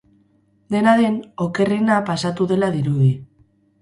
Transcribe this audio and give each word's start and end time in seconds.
Dena 0.75 0.95
den, 1.01 1.19
okerrena 1.47 1.99
pasatu 2.09 2.49
dela 2.53 2.71
dirudi. 2.79 3.13